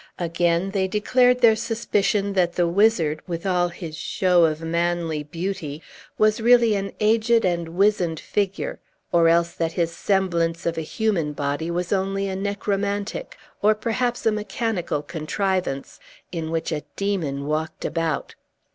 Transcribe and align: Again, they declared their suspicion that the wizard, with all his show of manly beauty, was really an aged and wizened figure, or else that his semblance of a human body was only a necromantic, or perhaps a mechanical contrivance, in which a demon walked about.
Again, 0.17 0.71
they 0.71 0.87
declared 0.87 1.41
their 1.41 1.55
suspicion 1.55 2.33
that 2.33 2.53
the 2.53 2.67
wizard, 2.67 3.21
with 3.27 3.45
all 3.45 3.67
his 3.69 3.95
show 3.95 4.45
of 4.45 4.61
manly 4.63 5.21
beauty, 5.21 5.83
was 6.17 6.41
really 6.41 6.73
an 6.73 6.91
aged 6.99 7.45
and 7.45 7.69
wizened 7.77 8.19
figure, 8.19 8.79
or 9.11 9.29
else 9.29 9.53
that 9.53 9.73
his 9.73 9.91
semblance 9.95 10.65
of 10.65 10.75
a 10.75 10.81
human 10.81 11.33
body 11.33 11.69
was 11.69 11.93
only 11.93 12.27
a 12.27 12.35
necromantic, 12.35 13.37
or 13.61 13.75
perhaps 13.75 14.25
a 14.25 14.31
mechanical 14.31 15.03
contrivance, 15.03 15.99
in 16.31 16.49
which 16.49 16.71
a 16.71 16.81
demon 16.95 17.45
walked 17.45 17.85
about. 17.85 18.33